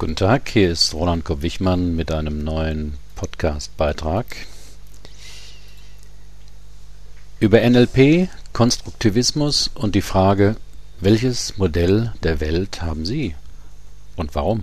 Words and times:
Guten 0.00 0.14
Tag, 0.14 0.48
hier 0.50 0.70
ist 0.70 0.94
Roland 0.94 1.24
Kopp-Wichmann 1.24 1.96
mit 1.96 2.12
einem 2.12 2.44
neuen 2.44 2.94
Podcast-Beitrag 3.16 4.26
über 7.40 7.68
NLP, 7.68 8.28
Konstruktivismus 8.52 9.72
und 9.74 9.96
die 9.96 10.00
Frage, 10.02 10.54
welches 11.00 11.58
Modell 11.58 12.12
der 12.22 12.38
Welt 12.38 12.80
haben 12.80 13.06
Sie 13.06 13.34
und 14.14 14.36
warum? 14.36 14.62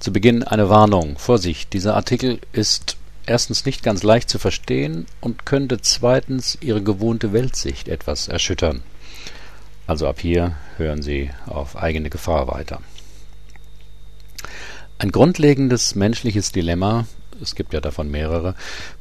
Zu 0.00 0.12
Beginn 0.12 0.42
eine 0.42 0.68
Warnung. 0.68 1.16
Vorsicht, 1.16 1.72
dieser 1.72 1.94
Artikel 1.94 2.40
ist 2.50 2.96
erstens 3.26 3.64
nicht 3.64 3.84
ganz 3.84 4.02
leicht 4.02 4.28
zu 4.28 4.40
verstehen 4.40 5.06
und 5.20 5.46
könnte 5.46 5.80
zweitens 5.80 6.58
Ihre 6.60 6.82
gewohnte 6.82 7.32
Weltsicht 7.32 7.86
etwas 7.86 8.26
erschüttern. 8.26 8.82
Also 9.86 10.08
ab 10.08 10.18
hier 10.18 10.56
hören 10.78 11.00
Sie 11.00 11.30
auf 11.46 11.76
eigene 11.76 12.10
Gefahr 12.10 12.48
weiter. 12.48 12.80
Ein 14.98 15.12
grundlegendes 15.12 15.94
menschliches 15.94 16.52
Dilemma, 16.52 17.06
es 17.42 17.54
gibt 17.54 17.74
ja 17.74 17.80
davon 17.80 18.10
mehrere, 18.10 18.54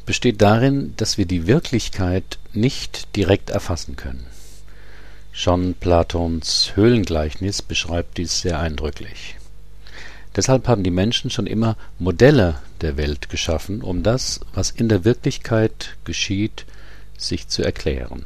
besteht 0.06 0.42
darin, 0.42 0.94
dass 0.98 1.18
wir 1.18 1.26
die 1.26 1.48
Wirklichkeit 1.48 2.38
nicht 2.54 3.16
direkt 3.16 3.50
erfassen 3.50 3.96
können. 3.96 4.26
Schon 5.32 5.74
Platons 5.74 6.74
Höhlengleichnis 6.76 7.62
beschreibt 7.62 8.18
dies 8.18 8.42
sehr 8.42 8.60
eindrücklich. 8.60 9.36
Deshalb 10.36 10.68
haben 10.68 10.84
die 10.84 10.92
Menschen 10.92 11.30
schon 11.30 11.48
immer 11.48 11.78
Modelle 11.98 12.56
der 12.82 12.98
Welt 12.98 13.30
geschaffen, 13.30 13.82
um 13.82 14.04
das, 14.04 14.42
was 14.54 14.72
in 14.72 14.90
der 14.90 15.06
Wirklichkeit 15.06 15.96
geschieht, 16.04 16.66
sich 17.18 17.48
zu 17.48 17.64
erklären. 17.64 18.26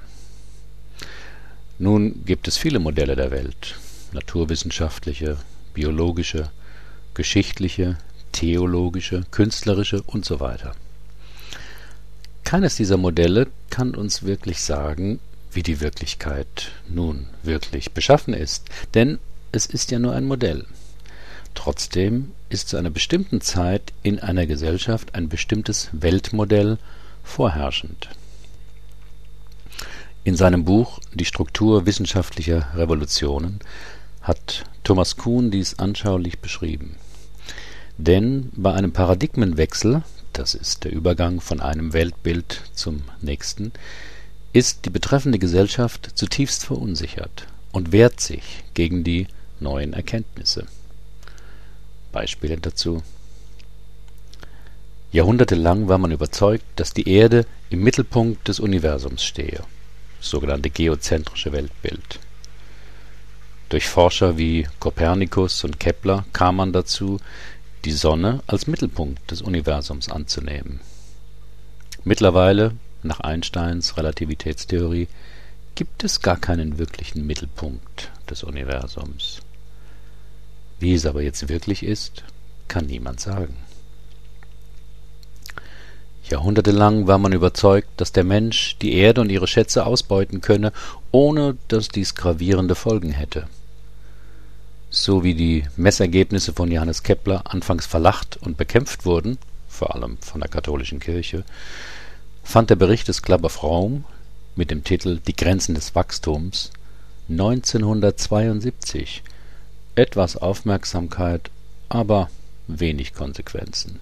Nun 1.77 2.26
gibt 2.26 2.48
es 2.48 2.58
viele 2.58 2.80
Modelle 2.80 3.16
der 3.16 3.32
Welt, 3.32 3.76
naturwissenschaftliche, 4.12 5.38
biologische, 5.74 6.49
geschichtliche, 7.13 7.98
theologische, 8.32 9.26
künstlerische 9.32 10.02
und 10.04 10.26
so 10.26 10.40
weiter. 10.40 10.74
Keines 12.43 12.76
dieser 12.76 12.98
Modelle 12.98 13.48
kann 13.70 13.96
uns 13.96 14.24
wirklich 14.24 14.62
sagen, 14.62 15.20
wie 15.52 15.63
die 15.63 15.82
Wirklichkeit 15.82 16.71
nun 16.87 17.27
wirklich 17.43 17.91
beschaffen 17.91 18.34
ist, 18.34 18.70
denn 18.93 19.20
es 19.52 19.65
ist 19.65 19.91
ja 19.91 19.99
nur 19.99 20.13
ein 20.13 20.26
Modell. 20.26 20.65
Trotzdem 21.55 22.32
ist 22.49 22.70
zu 22.70 22.77
einer 22.77 22.90
bestimmten 22.90 23.41
Zeit 23.41 23.93
in 24.04 24.20
einer 24.20 24.46
Gesellschaft 24.46 25.15
ein 25.15 25.30
bestimmtes 25.30 25.90
Weltmodell 25.91 26.77
vorherrschend. 27.24 28.10
In 30.24 30.35
seinem 30.35 30.65
Buch 30.65 30.99
Die 31.13 31.26
Struktur 31.26 31.85
wissenschaftlicher 31.85 32.68
Revolutionen 32.76 33.60
hat 34.21 34.65
Thomas 34.84 35.17
Kuhn 35.17 35.51
dies 35.51 35.79
anschaulich 35.79 36.39
beschrieben. 36.39 36.95
Denn 37.98 38.49
bei 38.55 38.73
einem 38.73 38.91
Paradigmenwechsel, 38.91 40.03
das 40.34 40.53
ist 40.53 40.84
der 40.84 40.91
Übergang 40.91 41.41
von 41.41 41.59
einem 41.59 41.93
Weltbild 41.93 42.62
zum 42.73 43.03
nächsten, 43.21 43.71
ist 44.53 44.85
die 44.85 44.90
betreffende 44.90 45.40
Gesellschaft 45.40 46.12
zutiefst 46.15 46.65
verunsichert 46.65 47.47
und 47.71 47.91
wehrt 47.91 48.20
sich 48.20 48.63
gegen 48.73 49.03
die 49.03 49.27
neuen 49.59 49.93
Erkenntnisse. 49.93 50.65
Beispiele 52.12 52.57
dazu 52.57 53.03
Jahrhundertelang 55.12 55.87
war 55.87 55.97
man 55.97 56.12
überzeugt, 56.12 56.65
dass 56.75 56.93
die 56.93 57.09
Erde 57.09 57.45
im 57.71 57.81
Mittelpunkt 57.81 58.47
des 58.47 58.59
Universums 58.59 59.23
stehe, 59.23 59.63
sogenannte 60.21 60.70
geozentrische 60.70 61.51
Weltbild. 61.51 62.20
Durch 63.70 63.87
Forscher 63.87 64.39
wie 64.39 64.67
Kopernikus 64.79 65.63
und 65.63 65.79
Kepler 65.79 66.25
kam 66.34 66.56
man 66.56 66.73
dazu, 66.73 67.19
die 67.85 67.91
Sonne 67.91 68.41
als 68.47 68.66
Mittelpunkt 68.66 69.29
des 69.29 69.44
Universums 69.44 70.09
anzunehmen. 70.09 70.79
Mittlerweile, 72.03 72.72
nach 73.03 73.19
Einsteins 73.19 73.96
Relativitätstheorie, 73.96 75.08
gibt 75.75 76.03
es 76.03 76.22
gar 76.22 76.38
keinen 76.38 76.79
wirklichen 76.79 77.28
Mittelpunkt 77.28 78.09
des 78.28 78.44
Universums. 78.44 79.41
Wie 80.79 80.96
es 80.96 81.06
aber 81.06 81.22
jetzt 81.22 81.47
wirklich 81.47 81.84
ist, 81.84 82.24
kann 82.68 82.88
niemand 82.88 83.19
sagen. 83.19 83.56
Jahrhundertelang 86.24 87.06
war 87.06 87.19
man 87.19 87.34
überzeugt, 87.34 87.90
dass 87.97 88.12
der 88.12 88.24
Mensch 88.24 88.78
die 88.81 88.94
Erde 88.94 89.22
und 89.22 89.29
ihre 89.29 89.47
Schätze 89.47 89.85
ausbeuten 89.85 90.41
könne, 90.41 90.74
ohne 91.12 91.56
dass 91.68 91.90
dies 91.90 92.16
gravierende 92.16 92.74
Folgen 92.74 93.12
hätte 93.12 93.47
so 94.90 95.24
wie 95.24 95.36
die 95.36 95.66
Messergebnisse 95.76 96.54
von 96.54 96.72
Johannes 96.72 97.04
Kepler 97.04 97.44
anfangs 97.46 97.86
verlacht 97.86 98.38
und 98.38 98.58
bekämpft 98.58 99.06
wurden, 99.06 99.38
vor 99.68 99.96
allem 99.96 100.18
von 100.20 100.42
der 100.42 100.50
katholischen 100.50 101.00
Kirche, 101.00 101.44
fand 102.44 102.70
der 102.70 102.76
Bericht 102.76 103.08
des 103.08 103.22
Club 103.22 103.44
of 103.44 103.62
Rome 103.62 104.04
mit 104.56 104.72
dem 104.72 104.84
Titel 104.84 105.20
Die 105.28 105.36
Grenzen 105.36 105.76
des 105.76 105.94
Wachstums 105.96 106.72
1972 107.30 109.22
etwas 109.96 110.36
Aufmerksamkeit, 110.38 111.52
aber 111.90 112.30
wenig 112.68 113.14
Konsequenzen. 113.14 114.00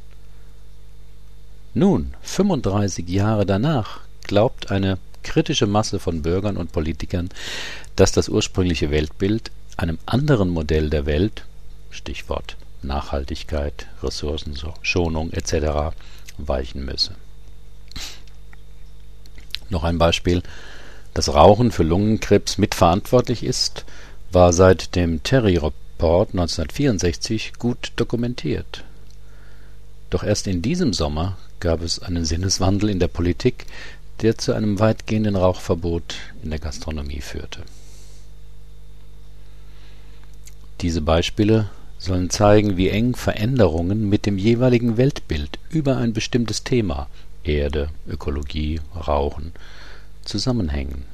Nun, 1.74 2.14
35 2.22 3.08
Jahre 3.10 3.46
danach, 3.46 4.00
glaubt 4.24 4.72
eine 4.72 4.98
kritische 5.24 5.68
Masse 5.68 6.00
von 6.00 6.22
Bürgern 6.22 6.56
und 6.58 6.72
Politikern, 6.72 7.30
dass 7.96 8.14
das 8.14 8.30
ursprüngliche 8.30 8.92
Weltbild 8.92 9.52
einem 9.78 10.00
anderen 10.06 10.50
Modell 10.50 10.90
der 10.90 11.06
Welt 11.06 11.46
Stichwort 11.92 12.58
Nachhaltigkeit, 12.84 13.88
Ressourcenschonung 14.04 15.32
etc. 15.32 15.96
weichen 16.38 16.86
müsse. 16.86 17.16
Noch 19.70 19.84
ein 19.84 19.98
Beispiel. 19.98 20.44
Dass 21.14 21.34
Rauchen 21.34 21.72
für 21.72 21.84
Lungenkrebs 21.84 22.58
mitverantwortlich 22.58 23.44
ist, 23.44 23.86
war 24.32 24.54
seit 24.54 24.96
dem 24.96 25.24
Terry-Report 25.24 26.30
1964 26.30 27.54
gut 27.58 27.92
dokumentiert. 27.96 28.84
Doch 30.10 30.24
erst 30.24 30.48
in 30.48 30.62
diesem 30.62 30.94
Sommer 30.94 31.38
gab 31.60 31.82
es 31.82 32.00
einen 32.00 32.24
Sinneswandel 32.24 32.90
in 32.90 33.00
der 33.00 33.08
Politik, 33.08 33.66
der 34.22 34.38
zu 34.38 34.54
einem 34.54 34.80
weitgehenden 34.80 35.36
Rauchverbot 35.36 36.16
in 36.44 36.52
der 36.52 36.60
Gastronomie 36.60 37.22
führte 37.22 37.64
diese 40.82 41.02
Beispiele 41.02 41.70
sollen 41.98 42.30
zeigen, 42.30 42.78
wie 42.78 42.90
eng 42.90 43.16
Veränderungen 43.16 44.08
mit 44.10 44.26
dem 44.26 44.38
jeweiligen 44.38 44.98
Weltbild 44.98 45.58
über 45.70 45.98
ein 45.98 46.14
bestimmtes 46.14 46.64
Thema 46.64 47.08
Erde, 47.44 47.90
Ökologie, 48.08 48.82
Rauchen 48.96 49.54
zusammenhängen. 50.24 51.06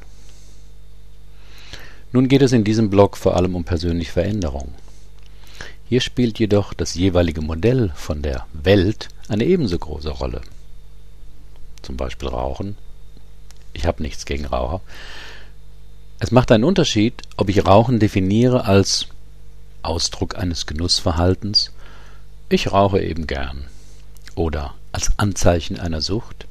Nun 2.12 2.28
geht 2.28 2.41
es 2.41 2.51
in 2.51 2.63
diesem 2.63 2.90
Blog 2.90 3.18
vor 3.18 3.35
allem 3.35 3.56
um 3.56 3.63
persönliche 3.63 4.12
Veränderung. 4.12 4.74
Hier 5.88 6.01
spielt 6.01 6.40
jedoch 6.40 6.74
das 6.74 6.95
jeweilige 6.95 7.41
Modell 7.41 7.91
von 7.95 8.22
der 8.22 8.45
Welt 8.53 9.09
eine 9.28 9.45
ebenso 9.45 9.78
große 9.78 10.09
Rolle. 10.09 10.41
Zum 11.81 11.97
Beispiel 11.97 12.30
Rauchen. 12.30 12.78
Ich 13.74 13.85
habe 13.85 14.03
nichts 14.03 14.25
gegen 14.25 14.45
Raucher. 14.45 14.81
Es 16.19 16.31
macht 16.31 16.51
einen 16.51 16.63
Unterschied, 16.63 17.22
ob 17.38 17.50
ich 17.50 17.66
Rauchen 17.66 18.00
definiere 18.00 18.66
als 18.66 19.07
Ausdruck 19.84 20.38
eines 20.38 20.66
Genussverhaltens 20.66 21.72
Ich 22.50 22.72
rauche 22.72 23.02
eben 23.02 23.28
gern 23.28 23.66
oder 24.36 24.74
als 24.92 25.12
Anzeichen 25.18 25.80
einer 25.80 26.02
Sucht 26.02 26.48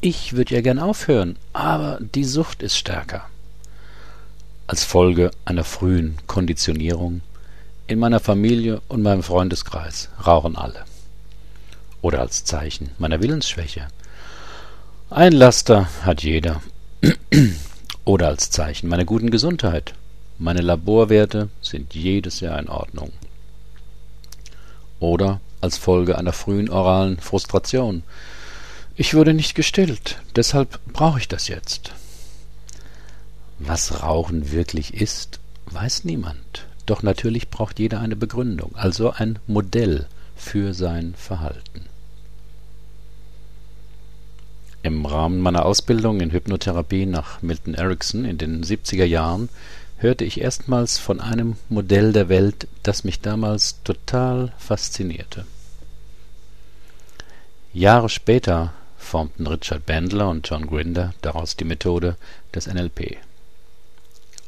Ich 0.00 0.34
würde 0.34 0.54
ja 0.54 0.60
gern 0.60 0.78
aufhören, 0.78 1.36
aber 1.52 1.98
die 2.00 2.24
Sucht 2.24 2.62
ist 2.62 2.76
stärker 2.76 3.26
als 4.66 4.84
Folge 4.84 5.30
einer 5.44 5.64
frühen 5.64 6.16
Konditionierung 6.26 7.20
in 7.86 7.98
meiner 7.98 8.20
Familie 8.20 8.80
und 8.88 9.02
meinem 9.02 9.22
Freundeskreis 9.22 10.08
rauchen 10.26 10.56
alle. 10.56 10.84
Oder 12.00 12.20
als 12.20 12.44
Zeichen 12.44 12.90
meiner 12.98 13.20
Willensschwäche. 13.20 13.88
Ein 15.10 15.32
Laster 15.32 15.88
hat 16.02 16.22
jeder. 16.22 16.62
Oder 18.04 18.28
als 18.28 18.50
Zeichen 18.50 18.88
meiner 18.88 19.04
guten 19.04 19.30
Gesundheit. 19.30 19.94
Meine 20.38 20.62
Laborwerte 20.62 21.48
sind 21.62 21.94
jedes 21.94 22.40
Jahr 22.40 22.58
in 22.58 22.68
Ordnung. 22.68 23.12
Oder 24.98 25.40
als 25.60 25.78
Folge 25.78 26.18
einer 26.18 26.32
frühen 26.32 26.68
oralen 26.68 27.18
Frustration. 27.18 28.02
Ich 28.96 29.14
wurde 29.14 29.32
nicht 29.32 29.54
gestillt, 29.54 30.20
deshalb 30.36 30.80
brauche 30.92 31.18
ich 31.18 31.28
das 31.28 31.48
jetzt. 31.48 31.92
Was 33.58 34.02
Rauchen 34.02 34.50
wirklich 34.50 34.94
ist, 34.94 35.40
weiß 35.66 36.04
niemand. 36.04 36.66
Doch 36.86 37.02
natürlich 37.02 37.48
braucht 37.48 37.78
jeder 37.78 38.00
eine 38.00 38.16
Begründung, 38.16 38.72
also 38.74 39.10
ein 39.10 39.38
Modell 39.46 40.06
für 40.36 40.74
sein 40.74 41.14
Verhalten. 41.16 41.86
Im 44.82 45.06
Rahmen 45.06 45.40
meiner 45.40 45.64
Ausbildung 45.64 46.20
in 46.20 46.30
Hypnotherapie 46.30 47.06
nach 47.06 47.40
Milton 47.40 47.72
Erickson 47.72 48.26
in 48.26 48.36
den 48.36 48.62
70er 48.62 49.06
Jahren 49.06 49.48
hörte 49.98 50.24
ich 50.24 50.40
erstmals 50.40 50.98
von 50.98 51.20
einem 51.20 51.56
Modell 51.68 52.12
der 52.12 52.28
Welt, 52.28 52.68
das 52.82 53.04
mich 53.04 53.20
damals 53.20 53.82
total 53.84 54.52
faszinierte. 54.58 55.46
Jahre 57.72 58.08
später 58.08 58.72
formten 58.96 59.46
Richard 59.46 59.86
Bandler 59.86 60.28
und 60.28 60.48
John 60.48 60.66
Grinder 60.66 61.12
daraus 61.22 61.56
die 61.56 61.64
Methode 61.64 62.16
des 62.54 62.66
NLP. 62.66 63.18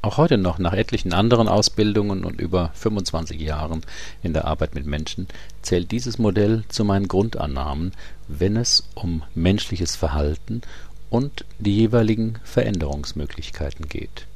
Auch 0.03 0.19
heute 0.19 0.39
noch, 0.39 0.59
nach 0.59 0.73
etlichen 0.73 1.13
anderen 1.13 1.49
Ausbildungen 1.49 2.25
und 2.25 2.41
über 2.41 2.71
25 2.75 3.41
Jahren 3.41 3.83
in 4.23 4.33
der 4.33 4.45
Arbeit 4.45 4.77
mit 4.77 4.87
Menschen, 4.87 5.27
zählt 5.63 5.91
dieses 5.91 6.19
Modell 6.19 6.63
zu 6.69 6.85
meinen 6.85 7.09
Grundannahmen, 7.09 7.93
wenn 8.29 8.57
es 8.57 8.89
um 8.95 9.25
menschliches 9.35 9.97
Verhalten 9.97 10.63
und 11.11 11.45
die 11.59 11.77
jeweiligen 11.77 12.39
Veränderungsmöglichkeiten 12.45 13.89
geht. 13.89 14.27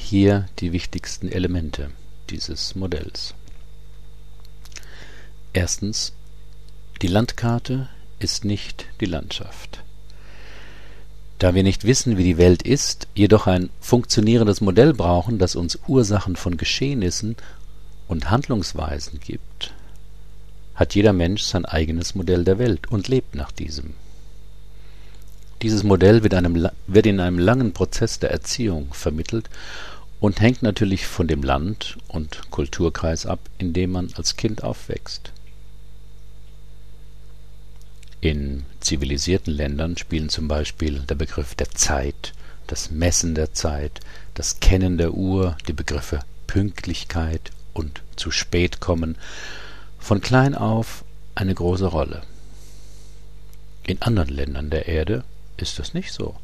Hier 0.00 0.48
die 0.60 0.72
wichtigsten 0.72 1.30
Elemente 1.30 1.90
dieses 2.30 2.74
Modells. 2.74 3.34
Erstens. 5.52 6.14
Die 7.02 7.08
Landkarte 7.08 7.88
ist 8.18 8.46
nicht 8.46 8.86
die 9.00 9.06
Landschaft. 9.06 9.80
Da 11.38 11.54
wir 11.54 11.62
nicht 11.62 11.84
wissen, 11.84 12.16
wie 12.16 12.24
die 12.24 12.38
Welt 12.38 12.62
ist, 12.62 13.06
jedoch 13.14 13.46
ein 13.46 13.68
funktionierendes 13.80 14.62
Modell 14.62 14.94
brauchen, 14.94 15.38
das 15.38 15.56
uns 15.56 15.78
Ursachen 15.86 16.36
von 16.36 16.56
Geschehnissen 16.56 17.36
und 18.08 18.30
Handlungsweisen 18.30 19.20
gibt, 19.20 19.74
hat 20.74 20.94
jeder 20.94 21.12
Mensch 21.12 21.42
sein 21.42 21.66
eigenes 21.66 22.14
Modell 22.14 22.44
der 22.44 22.58
Welt 22.58 22.90
und 22.90 23.08
lebt 23.08 23.34
nach 23.34 23.52
diesem. 23.52 23.92
Dieses 25.60 25.82
Modell 25.82 26.22
wird, 26.22 26.34
einem, 26.34 26.68
wird 26.86 27.06
in 27.06 27.20
einem 27.20 27.38
langen 27.38 27.72
Prozess 27.72 28.20
der 28.20 28.30
Erziehung 28.30 28.88
vermittelt 28.92 29.50
und 30.20 30.40
hängt 30.40 30.62
natürlich 30.62 31.06
von 31.06 31.28
dem 31.28 31.42
Land 31.42 31.98
und 32.08 32.50
Kulturkreis 32.50 33.26
ab, 33.26 33.40
in 33.58 33.72
dem 33.72 33.92
man 33.92 34.12
als 34.16 34.36
Kind 34.36 34.64
aufwächst. 34.64 35.32
In 38.20 38.64
zivilisierten 38.80 39.52
Ländern 39.52 39.96
spielen 39.96 40.28
zum 40.28 40.48
Beispiel 40.48 41.00
der 41.00 41.14
Begriff 41.14 41.54
der 41.54 41.70
Zeit, 41.70 42.32
das 42.66 42.90
Messen 42.90 43.36
der 43.36 43.54
Zeit, 43.54 44.00
das 44.34 44.58
Kennen 44.58 44.98
der 44.98 45.14
Uhr, 45.14 45.56
die 45.68 45.72
Begriffe 45.72 46.20
Pünktlichkeit 46.48 47.52
und 47.74 48.02
zu 48.16 48.32
spät 48.32 48.80
kommen 48.80 49.16
von 49.98 50.20
klein 50.20 50.56
auf 50.56 51.04
eine 51.36 51.54
große 51.54 51.86
Rolle. 51.86 52.22
In 53.86 54.02
anderen 54.02 54.30
Ländern 54.30 54.70
der 54.70 54.88
Erde 54.88 55.22
ist 55.56 55.78
das 55.78 55.94
nicht 55.94 56.12
so. 56.12 56.36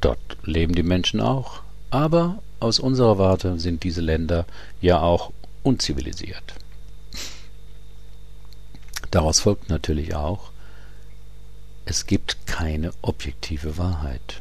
Dort 0.00 0.18
leben 0.42 0.74
die 0.74 0.82
Menschen 0.82 1.20
auch, 1.20 1.62
aber 1.90 2.42
aus 2.64 2.80
unserer 2.80 3.18
Warte 3.18 3.60
sind 3.60 3.84
diese 3.84 4.00
Länder 4.00 4.46
ja 4.80 5.00
auch 5.00 5.32
unzivilisiert. 5.62 6.54
Daraus 9.10 9.40
folgt 9.40 9.68
natürlich 9.68 10.14
auch, 10.14 10.50
es 11.84 12.06
gibt 12.06 12.46
keine 12.46 12.92
objektive 13.02 13.76
Wahrheit, 13.76 14.40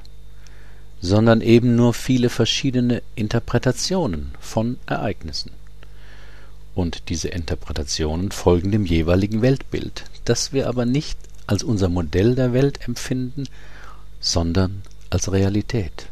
sondern 1.01 1.41
eben 1.41 1.75
nur 1.75 1.93
viele 1.93 2.29
verschiedene 2.29 3.03
Interpretationen 3.15 4.31
von 4.39 4.77
Ereignissen. 4.85 5.51
Und 6.75 7.09
diese 7.09 7.27
Interpretationen 7.27 8.31
folgen 8.31 8.71
dem 8.71 8.85
jeweiligen 8.85 9.41
Weltbild, 9.41 10.05
das 10.25 10.53
wir 10.53 10.67
aber 10.67 10.85
nicht 10.85 11.19
als 11.45 11.61
unser 11.61 11.89
Modell 11.89 12.33
der 12.35 12.53
Welt 12.53 12.87
empfinden, 12.87 13.43
sondern 14.21 14.81
als 15.09 15.31
Realität. 15.31 16.07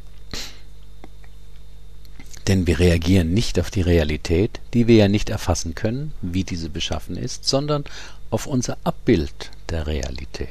Denn 2.47 2.67
wir 2.67 2.79
reagieren 2.79 3.33
nicht 3.33 3.59
auf 3.59 3.69
die 3.69 3.81
Realität, 3.81 4.59
die 4.73 4.87
wir 4.87 4.95
ja 4.95 5.07
nicht 5.07 5.29
erfassen 5.29 5.75
können, 5.75 6.13
wie 6.21 6.43
diese 6.43 6.69
beschaffen 6.69 7.15
ist, 7.15 7.45
sondern 7.45 7.83
auf 8.29 8.47
unser 8.47 8.77
Abbild 8.83 9.51
der 9.69 9.87
Realität. 9.87 10.47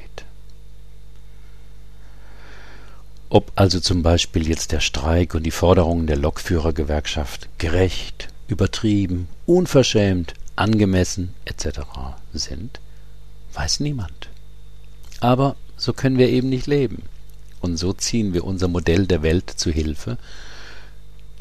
Ob 3.29 3.53
also 3.55 3.79
zum 3.79 4.03
Beispiel 4.03 4.49
jetzt 4.49 4.73
der 4.73 4.81
Streik 4.81 5.35
und 5.35 5.45
die 5.45 5.53
Forderungen 5.53 6.07
der 6.07 6.17
Lokführergewerkschaft 6.17 7.49
gerecht, 7.59 8.29
übertrieben, 8.49 9.29
unverschämt, 9.47 10.35
angemessen 10.57 11.35
etc. 11.45 11.81
sind, 12.33 12.81
weiß 13.55 13.81
niemand. 13.81 14.29
Aber 15.21 15.57
so 15.77 15.93
können 15.93 16.19
wir 16.19 16.29
eben 16.29 16.49
nicht 16.49 16.67
leben. 16.67 17.03
Und 17.61 17.77
so 17.77 17.93
ziehen 17.93 18.35
wir 18.35 18.45
unser 18.45 18.69
Modell 18.69 19.07
der 19.07 19.23
Welt 19.23 19.51
zu 19.51 19.71
Hilfe, 19.71 20.19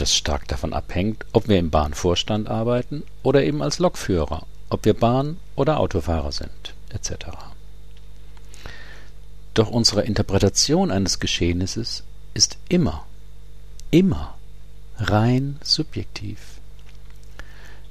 das 0.02 0.16
stark 0.16 0.48
davon 0.48 0.74
abhängt, 0.74 1.26
ob 1.34 1.48
wir 1.48 1.60
im 1.60 1.70
Bahnvorstand 1.70 2.48
arbeiten 2.48 3.04
oder 3.24 3.44
eben 3.44 3.62
als 3.62 3.80
Lokführer, 3.80 4.46
ob 4.70 4.86
wir 4.86 4.94
Bahn- 4.94 5.38
oder 5.56 5.80
Autofahrer 5.80 6.32
sind, 6.32 6.74
etc. 6.90 7.28
Doch 9.54 9.70
unsere 9.70 10.04
Interpretation 10.04 10.92
eines 10.92 11.20
Geschehnisses 11.20 12.04
ist 12.34 12.58
immer, 12.70 13.06
immer 13.92 14.36
rein 14.98 15.58
subjektiv. 15.62 16.40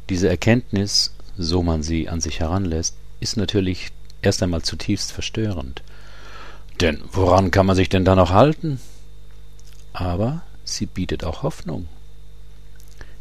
Diese 0.08 0.28
Erkenntnis, 0.28 1.12
so 1.36 1.62
man 1.62 1.82
sie 1.82 2.08
an 2.08 2.20
sich 2.20 2.40
heranlässt, 2.40 2.96
ist 3.20 3.36
natürlich 3.36 3.90
erst 4.22 4.42
einmal 4.42 4.62
zutiefst 4.62 5.12
verstörend. 5.12 5.82
Denn 6.80 7.02
woran 7.12 7.50
kann 7.50 7.66
man 7.66 7.76
sich 7.76 7.88
denn 7.88 8.04
da 8.04 8.14
noch 8.14 8.30
halten? 8.30 8.80
Aber 9.92 10.42
sie 10.64 10.86
bietet 10.86 11.24
auch 11.24 11.42
Hoffnung. 11.42 11.88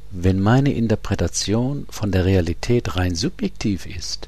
Wenn 0.09 0.39
meine 0.39 0.73
Interpretation 0.73 1.85
von 1.89 2.11
der 2.11 2.25
Realität 2.25 2.95
rein 2.95 3.15
subjektiv 3.15 3.85
ist, 3.85 4.27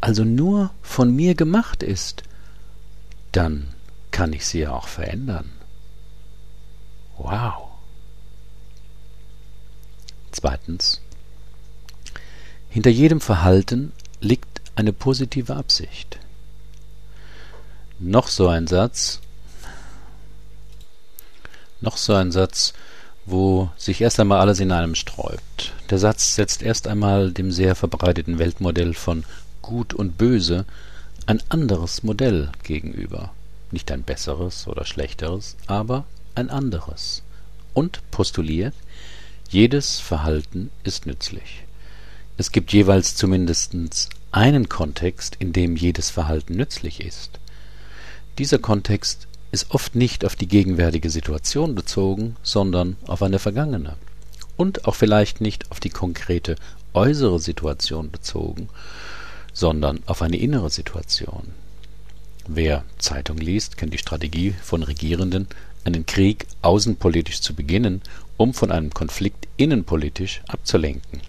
also 0.00 0.24
nur 0.24 0.70
von 0.82 1.14
mir 1.14 1.34
gemacht 1.34 1.82
ist, 1.82 2.22
dann 3.32 3.68
kann 4.10 4.32
ich 4.32 4.46
sie 4.46 4.60
ja 4.60 4.72
auch 4.72 4.88
verändern. 4.88 5.50
Wow. 7.18 7.68
Zweitens. 10.30 11.00
Hinter 12.68 12.90
jedem 12.90 13.20
Verhalten 13.20 13.92
liegt 14.20 14.60
eine 14.74 14.92
positive 14.92 15.54
Absicht. 15.54 16.18
Noch 17.98 18.28
so 18.28 18.48
ein 18.48 18.66
Satz, 18.66 19.20
noch 21.80 21.96
so 21.96 22.14
ein 22.14 22.32
Satz, 22.32 22.72
wo 23.26 23.70
sich 23.76 24.00
erst 24.00 24.18
einmal 24.20 24.40
alles 24.40 24.60
in 24.60 24.72
einem 24.72 24.94
sträubt. 24.94 25.72
Der 25.90 25.98
Satz 25.98 26.34
setzt 26.34 26.62
erst 26.62 26.88
einmal 26.88 27.32
dem 27.32 27.52
sehr 27.52 27.74
verbreiteten 27.74 28.38
Weltmodell 28.38 28.94
von 28.94 29.24
Gut 29.60 29.94
und 29.94 30.18
Böse 30.18 30.64
ein 31.26 31.42
anderes 31.48 32.02
Modell 32.02 32.50
gegenüber. 32.62 33.30
Nicht 33.70 33.90
ein 33.92 34.02
besseres 34.02 34.66
oder 34.66 34.84
schlechteres, 34.84 35.56
aber 35.66 36.04
ein 36.34 36.50
anderes. 36.50 37.22
Und 37.74 38.00
postuliert, 38.10 38.74
jedes 39.48 40.00
Verhalten 40.00 40.70
ist 40.82 41.06
nützlich. 41.06 41.64
Es 42.38 42.50
gibt 42.50 42.72
jeweils 42.72 43.14
zumindest 43.14 43.74
einen 44.32 44.68
Kontext, 44.68 45.36
in 45.38 45.52
dem 45.52 45.76
jedes 45.76 46.10
Verhalten 46.10 46.54
nützlich 46.54 47.00
ist. 47.00 47.38
Dieser 48.38 48.58
Kontext 48.58 49.28
ist 49.52 49.70
oft 49.70 49.94
nicht 49.94 50.24
auf 50.24 50.34
die 50.34 50.48
gegenwärtige 50.48 51.10
Situation 51.10 51.74
bezogen, 51.74 52.36
sondern 52.42 52.96
auf 53.06 53.22
eine 53.22 53.38
vergangene. 53.38 53.96
Und 54.56 54.86
auch 54.86 54.94
vielleicht 54.94 55.40
nicht 55.40 55.70
auf 55.70 55.78
die 55.78 55.90
konkrete 55.90 56.56
äußere 56.94 57.38
Situation 57.38 58.10
bezogen, 58.10 58.68
sondern 59.52 60.00
auf 60.06 60.22
eine 60.22 60.38
innere 60.38 60.70
Situation. 60.70 61.52
Wer 62.48 62.84
Zeitung 62.98 63.36
liest, 63.36 63.76
kennt 63.76 63.92
die 63.92 63.98
Strategie 63.98 64.54
von 64.62 64.82
Regierenden, 64.82 65.46
einen 65.84 66.06
Krieg 66.06 66.46
außenpolitisch 66.62 67.40
zu 67.42 67.54
beginnen, 67.54 68.02
um 68.38 68.54
von 68.54 68.72
einem 68.72 68.90
Konflikt 68.90 69.48
innenpolitisch 69.58 70.40
abzulenken. 70.48 71.20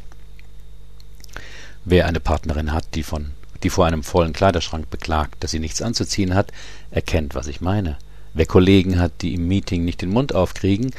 Wer 1.86 2.08
eine 2.08 2.22
Partnerin 2.22 2.72
hat, 2.72 2.96
die, 2.96 3.04
von, 3.04 3.32
die 3.64 3.70
vor 3.70 3.86
einem 3.86 4.04
vollen 4.04 4.32
Kleiderschrank 4.32 4.90
beklagt, 4.90 5.44
dass 5.44 5.52
sie 5.52 5.60
nichts 5.60 5.82
anzuziehen 5.82 6.34
hat, 6.34 6.52
erkennt, 6.92 7.36
was 7.36 7.48
ich 7.48 7.60
meine. 7.60 7.98
Wer 8.34 8.46
Kollegen 8.46 9.00
hat, 9.00 9.22
die 9.22 9.36
im 9.36 9.48
Meeting 9.48 9.86
nicht 9.86 10.02
den 10.02 10.10
Mund 10.10 10.34
aufkriegen, 10.34 10.92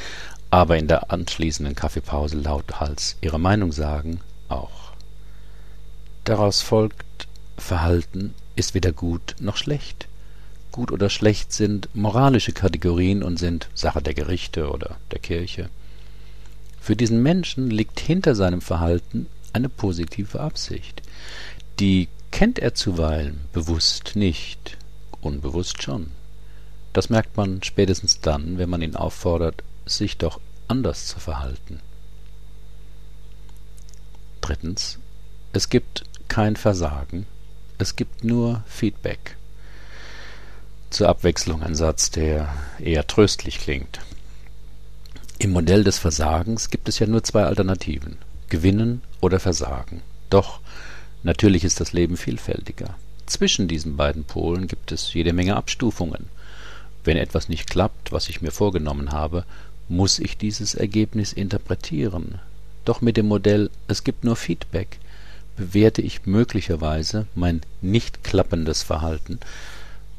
aber 0.49 0.77
in 0.77 0.87
der 0.87 1.11
anschließenden 1.11 1.75
Kaffeepause 1.75 2.37
lauthals 2.37 3.17
ihre 3.19 3.39
Meinung 3.39 3.71
sagen, 3.71 4.21
auch. 4.47 4.93
Daraus 6.23 6.61
folgt, 6.61 7.27
Verhalten 7.57 8.33
ist 8.55 8.73
weder 8.73 8.91
gut 8.91 9.35
noch 9.39 9.57
schlecht. 9.57 10.07
Gut 10.71 10.91
oder 10.91 11.09
schlecht 11.09 11.53
sind 11.53 11.89
moralische 11.93 12.51
Kategorien 12.51 13.23
und 13.23 13.37
sind 13.37 13.69
Sache 13.73 14.01
der 14.01 14.13
Gerichte 14.13 14.69
oder 14.69 14.97
der 15.11 15.19
Kirche. 15.19 15.69
Für 16.79 16.95
diesen 16.95 17.21
Menschen 17.23 17.69
liegt 17.69 17.99
hinter 17.99 18.35
seinem 18.35 18.61
Verhalten 18.61 19.27
eine 19.53 19.69
positive 19.69 20.39
Absicht. 20.39 21.01
Die 21.79 22.07
kennt 22.31 22.59
er 22.59 22.75
zuweilen 22.75 23.41
bewusst 23.53 24.15
nicht, 24.15 24.77
unbewusst 25.21 25.81
schon. 25.81 26.11
Das 26.95 27.09
merkt 27.09 27.35
man 27.35 27.61
spätestens 27.61 28.21
dann, 28.21 28.57
wenn 28.57 28.69
man 28.69 28.81
ihn 28.81 28.95
auffordert, 28.95 29.65
sich 29.85 30.17
doch 30.17 30.39
anders 30.69 31.07
zu 31.07 31.19
verhalten. 31.19 31.81
Drittens. 34.39 34.97
Es 35.51 35.67
gibt 35.67 36.05
kein 36.29 36.55
Versagen, 36.55 37.25
es 37.79 37.97
gibt 37.97 38.23
nur 38.23 38.63
Feedback. 38.65 39.35
Zur 40.89 41.09
Abwechslung 41.09 41.63
ein 41.63 41.75
Satz, 41.75 42.11
der 42.11 42.47
eher 42.79 43.05
tröstlich 43.05 43.59
klingt. 43.59 43.99
Im 45.37 45.51
Modell 45.51 45.83
des 45.83 45.97
Versagens 45.97 46.69
gibt 46.69 46.87
es 46.87 46.99
ja 46.99 47.07
nur 47.07 47.25
zwei 47.25 47.43
Alternativen. 47.43 48.19
Gewinnen 48.47 49.01
oder 49.19 49.41
Versagen. 49.41 50.01
Doch 50.29 50.61
natürlich 51.23 51.65
ist 51.65 51.81
das 51.81 51.91
Leben 51.91 52.15
vielfältiger. 52.15 52.95
Zwischen 53.25 53.67
diesen 53.67 53.97
beiden 53.97 54.23
Polen 54.23 54.67
gibt 54.67 54.93
es 54.93 55.13
jede 55.13 55.33
Menge 55.33 55.57
Abstufungen. 55.57 56.29
Wenn 57.05 57.17
etwas 57.17 57.49
nicht 57.49 57.69
klappt, 57.69 58.11
was 58.11 58.29
ich 58.29 58.41
mir 58.41 58.51
vorgenommen 58.51 59.11
habe, 59.11 59.45
muss 59.87 60.19
ich 60.19 60.37
dieses 60.37 60.73
Ergebnis 60.73 61.31
interpretieren. 61.31 62.39
Doch 62.83 63.01
mit 63.01 63.15
dem 63.15 63.27
Modell 63.27 63.69
Es 63.87 64.03
gibt 64.03 64.23
nur 64.23 64.35
Feedback 64.35 64.99
bewerte 65.55 66.01
ich 66.01 66.25
möglicherweise 66.25 67.27
mein 67.33 67.61
nicht 67.81 68.23
klappendes 68.23 68.83
Verhalten 68.83 69.39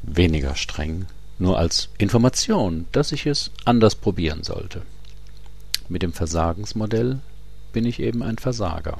weniger 0.01 0.55
streng, 0.55 1.05
nur 1.37 1.59
als 1.59 1.89
Information, 1.97 2.87
dass 2.91 3.11
ich 3.11 3.25
es 3.27 3.51
anders 3.65 3.95
probieren 3.95 4.43
sollte. 4.43 4.81
Mit 5.89 6.01
dem 6.01 6.13
Versagensmodell 6.13 7.19
bin 7.71 7.85
ich 7.85 7.99
eben 7.99 8.23
ein 8.23 8.37
Versager. 8.37 8.97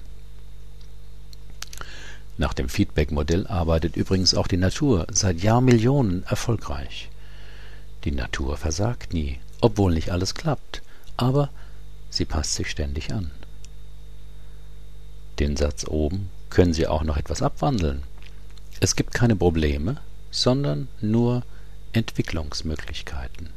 Nach 2.38 2.53
dem 2.53 2.70
Feedback-Modell 2.70 3.48
arbeitet 3.48 3.96
übrigens 3.96 4.36
auch 4.36 4.48
die 4.48 4.58
Natur 4.58 5.08
seit 5.10 5.41
Jahrmillionen 5.41 6.24
erfolgreich. 6.27 7.10
Die 8.08 8.16
Natur 8.16 8.56
versagt 8.56 9.14
nie, 9.14 9.38
obwohl 9.60 9.94
nicht 9.94 10.12
alles 10.12 10.34
klappt, 10.34 10.82
aber 11.18 11.50
sie 12.10 12.24
passt 12.24 12.56
sich 12.56 12.70
ständig 12.70 13.12
an. 13.12 13.32
Den 15.40 15.58
Satz 15.58 15.86
oben 15.86 16.30
können 16.50 16.74
Sie 16.74 16.88
auch 16.88 17.04
noch 17.04 17.18
etwas 17.18 17.42
abwandeln. 17.42 18.04
Es 18.80 18.96
gibt 18.96 19.14
keine 19.14 19.36
Probleme, 19.36 19.98
sondern 20.32 20.88
nur 21.02 21.44
Entwicklungsmöglichkeiten. 21.92 23.50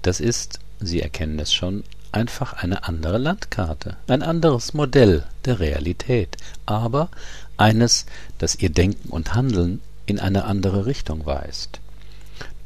Das 0.00 0.18
ist, 0.18 0.60
Sie 0.80 1.02
erkennen 1.02 1.38
es 1.38 1.52
schon, 1.52 1.84
einfach 2.12 2.54
eine 2.54 2.84
andere 2.84 3.18
Landkarte, 3.18 3.98
ein 4.06 4.22
anderes 4.22 4.72
Modell 4.72 5.24
der 5.44 5.60
Realität, 5.60 6.38
aber 6.64 7.10
eines, 7.58 8.06
das 8.38 8.54
Ihr 8.54 8.70
Denken 8.70 9.10
und 9.10 9.34
Handeln 9.34 9.82
in 10.06 10.20
eine 10.20 10.46
andere 10.46 10.86
Richtung 10.86 11.26
weist. 11.26 11.80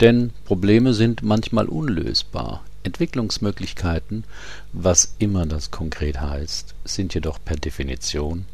Denn 0.00 0.33
Probleme 0.45 0.95
sind 0.95 1.23
manchmal 1.23 1.66
unlösbar. 1.66 2.64
Entwicklungsmöglichkeiten, 2.83 4.25
was 4.73 5.14
immer 5.19 5.45
das 5.45 5.71
konkret 5.71 6.21
heißt, 6.21 6.75
sind 6.85 7.12
jedoch 7.12 7.38
per 7.45 7.57
Definition 7.57 8.47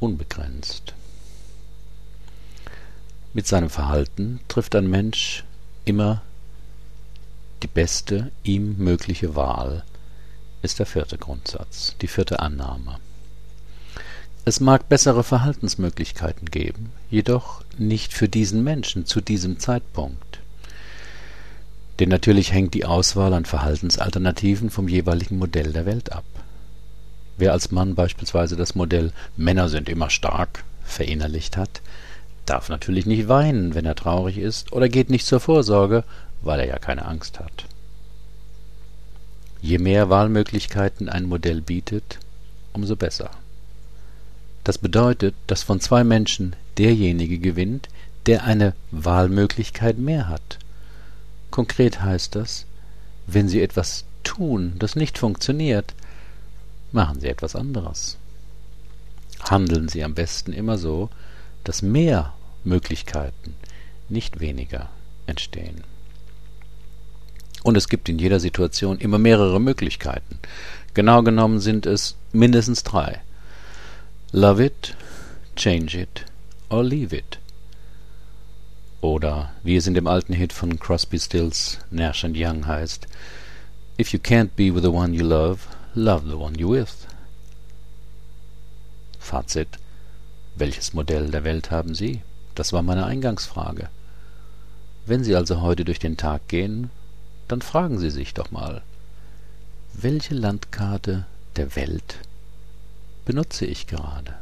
unbegrenzt. 0.00 0.94
Mit 3.34 3.46
seinem 3.46 3.68
Verhalten 3.68 4.40
trifft 4.48 4.74
ein 4.74 4.88
Mensch 4.88 5.44
immer 5.84 6.22
die 7.62 7.66
beste 7.66 8.30
ihm 8.42 8.76
mögliche 8.78 9.36
Wahl, 9.36 9.84
ist 10.62 10.78
der 10.78 10.86
vierte 10.86 11.18
Grundsatz, 11.18 11.94
die 12.00 12.08
vierte 12.08 12.40
Annahme. 12.40 12.98
Es 14.44 14.60
mag 14.60 14.88
bessere 14.88 15.24
Verhaltensmöglichkeiten 15.24 16.50
geben, 16.50 16.92
jedoch 17.10 17.62
nicht 17.76 18.14
für 18.14 18.28
diesen 18.28 18.64
Menschen 18.64 19.04
zu 19.04 19.20
diesem 19.20 19.58
Zeitpunkt. 19.58 20.37
Denn 21.98 22.08
natürlich 22.08 22.52
hängt 22.52 22.74
die 22.74 22.84
Auswahl 22.84 23.32
an 23.34 23.44
Verhaltensalternativen 23.44 24.70
vom 24.70 24.88
jeweiligen 24.88 25.38
Modell 25.38 25.72
der 25.72 25.86
Welt 25.86 26.12
ab. 26.12 26.24
Wer 27.36 27.52
als 27.52 27.70
Mann 27.70 27.94
beispielsweise 27.94 28.56
das 28.56 28.74
Modell 28.74 29.12
Männer 29.36 29.68
sind 29.68 29.88
immer 29.88 30.10
stark 30.10 30.64
verinnerlicht 30.84 31.56
hat, 31.56 31.80
darf 32.46 32.68
natürlich 32.68 33.06
nicht 33.06 33.28
weinen, 33.28 33.74
wenn 33.74 33.84
er 33.84 33.94
traurig 33.94 34.38
ist, 34.38 34.72
oder 34.72 34.88
geht 34.88 35.10
nicht 35.10 35.26
zur 35.26 35.40
Vorsorge, 35.40 36.04
weil 36.42 36.60
er 36.60 36.66
ja 36.66 36.78
keine 36.78 37.04
Angst 37.04 37.40
hat. 37.40 37.64
Je 39.60 39.78
mehr 39.78 40.08
Wahlmöglichkeiten 40.08 41.08
ein 41.08 41.24
Modell 41.24 41.60
bietet, 41.60 42.18
umso 42.72 42.96
besser. 42.96 43.30
Das 44.64 44.78
bedeutet, 44.78 45.34
dass 45.46 45.62
von 45.62 45.80
zwei 45.80 46.04
Menschen 46.04 46.54
derjenige 46.76 47.38
gewinnt, 47.38 47.88
der 48.26 48.44
eine 48.44 48.74
Wahlmöglichkeit 48.90 49.98
mehr 49.98 50.28
hat. 50.28 50.58
Konkret 51.50 52.02
heißt 52.02 52.34
das, 52.34 52.66
wenn 53.26 53.48
Sie 53.48 53.62
etwas 53.62 54.04
tun, 54.24 54.74
das 54.78 54.96
nicht 54.96 55.18
funktioniert, 55.18 55.94
machen 56.92 57.20
Sie 57.20 57.28
etwas 57.28 57.56
anderes. 57.56 58.16
Handeln 59.40 59.88
Sie 59.88 60.02
am 60.04 60.14
besten 60.14 60.52
immer 60.52 60.78
so, 60.78 61.10
dass 61.64 61.82
mehr 61.82 62.34
Möglichkeiten, 62.64 63.54
nicht 64.08 64.40
weniger, 64.40 64.88
entstehen. 65.26 65.84
Und 67.62 67.76
es 67.76 67.88
gibt 67.88 68.08
in 68.08 68.18
jeder 68.18 68.40
Situation 68.40 68.98
immer 68.98 69.18
mehrere 69.18 69.60
Möglichkeiten. 69.60 70.38
Genau 70.94 71.22
genommen 71.22 71.60
sind 71.60 71.86
es 71.86 72.16
mindestens 72.32 72.82
drei. 72.82 73.20
Love 74.32 74.64
it, 74.64 74.96
change 75.56 76.00
it 76.00 76.24
or 76.70 76.84
leave 76.84 77.14
it. 77.16 77.38
Oder 79.00 79.52
wie 79.62 79.76
es 79.76 79.86
in 79.86 79.94
dem 79.94 80.06
alten 80.06 80.32
Hit 80.32 80.52
von 80.52 80.78
Crosby 80.78 81.18
Stills 81.18 81.78
Nash 81.90 82.24
Young 82.24 82.66
heißt, 82.66 83.06
If 84.00 84.12
you 84.12 84.18
can't 84.18 84.50
be 84.56 84.74
with 84.74 84.82
the 84.82 84.90
one 84.90 85.14
you 85.14 85.24
love, 85.24 85.60
love 85.94 86.28
the 86.28 86.36
one 86.36 86.54
you're 86.56 86.80
with. 86.80 87.06
Fazit. 89.18 89.68
Welches 90.56 90.92
Modell 90.94 91.30
der 91.30 91.44
Welt 91.44 91.70
haben 91.70 91.94
Sie? 91.94 92.22
Das 92.54 92.72
war 92.72 92.82
meine 92.82 93.06
Eingangsfrage. 93.06 93.88
Wenn 95.06 95.22
Sie 95.22 95.36
also 95.36 95.60
heute 95.60 95.84
durch 95.84 96.00
den 96.00 96.16
Tag 96.16 96.48
gehen, 96.48 96.90
dann 97.46 97.62
fragen 97.62 97.98
Sie 97.98 98.10
sich 98.10 98.34
doch 98.34 98.50
mal, 98.50 98.82
welche 99.94 100.34
Landkarte 100.34 101.26
der 101.56 101.76
Welt 101.76 102.18
benutze 103.24 103.64
ich 103.64 103.86
gerade? 103.86 104.34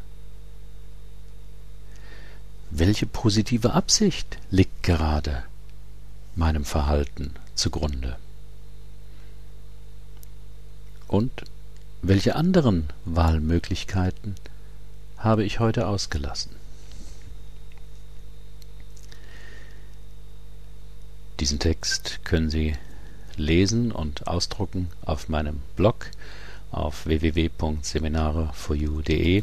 Welche 2.71 3.07
positive 3.07 3.73
Absicht 3.73 4.39
liegt 4.51 4.83
gerade 4.83 5.45
meinem 6.35 6.65
Verhalten 6.65 7.35
zugrunde? 7.55 8.17
Und 11.09 11.45
welche 12.03 12.37
anderen 12.37 12.89
Wahlmöglichkeiten 13.05 14.35
habe 15.19 15.45
ich 15.45 15.61
heute 15.61 15.87
ausgelassen? 15.87 16.51
Diesen 21.41 21.59
Text 21.59 22.21
können 22.25 22.51
Sie 22.51 22.75
lesen 23.37 23.93
und 23.93 24.27
ausdrucken 24.27 24.89
auf 25.03 25.29
meinem 25.29 25.61
Blog 25.77 26.11
auf 26.71 27.05
www.seminare4u.de. 27.07 29.43